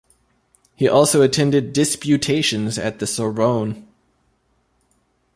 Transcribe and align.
He 0.75 0.87
also 0.87 1.21
attended 1.21 1.73
"disputations" 1.73 2.79
at 2.79 2.97
the 2.97 3.05
Sorbonne. 3.05 3.87